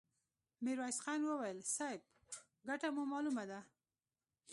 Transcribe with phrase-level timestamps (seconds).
[0.63, 2.01] ميرويس خان وويل: صيب!
[2.67, 3.59] ګټه مو مالومه ده!